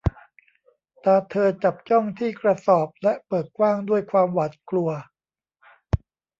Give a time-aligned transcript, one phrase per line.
[1.03, 4.89] ตาเธอจับจ้องที่กระสอบและเบิกกว้างด้วยความหวาดกลัว